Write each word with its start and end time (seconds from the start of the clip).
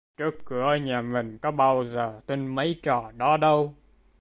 Trước 0.17 0.35
cửa 0.45 0.75
nhà 0.75 1.01
mình 1.01 1.37
có 1.41 1.51
bao 1.51 1.83
giờ 1.83 2.21
tin 2.25 2.47
mấy 2.47 2.73
cái 2.73 2.79
trò 2.83 3.11
đó 3.17 3.37
đâu 3.37 3.75